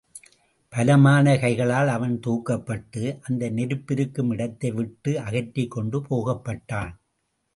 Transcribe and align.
பலமான 0.73 1.39
கைகளால் 1.39 1.87
அவன் 1.87 2.15
தூக்கப்பட்டு, 2.27 3.03
அந்த 3.21 3.49
நெருப்பிருக்கும் 3.49 4.31
இடத்தை 4.31 4.71
விட்டு 4.71 5.19
அகற்றிக் 5.19 5.71
கொண்டு 5.71 5.99
போகப்பட்டான். 6.09 6.91